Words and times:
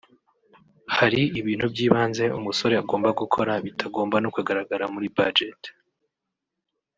Hari 0.97 1.21
ibintu 1.39 1.65
by’ibanze 1.73 2.23
umusore 2.37 2.73
agomba 2.81 3.09
gukora 3.21 3.51
bitagomba 3.65 4.15
no 4.23 4.29
kugaragara 4.35 4.85
muri 4.93 5.07
budget 5.17 5.61